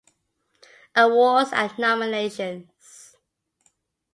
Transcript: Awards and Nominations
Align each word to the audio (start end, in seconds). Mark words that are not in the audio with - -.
Awards 0.95 1.51
and 1.53 1.77
Nominations 1.77 3.15